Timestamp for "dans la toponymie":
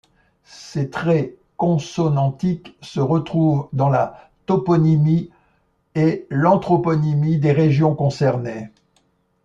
3.71-5.29